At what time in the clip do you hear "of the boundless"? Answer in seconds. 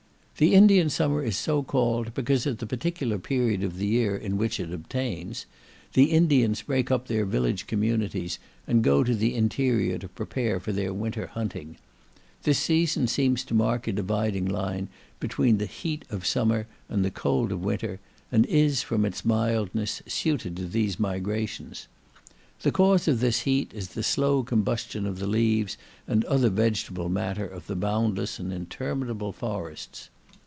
27.45-28.39